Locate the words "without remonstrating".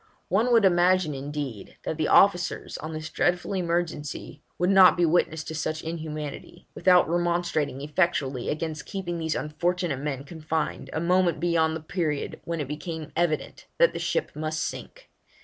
6.73-7.81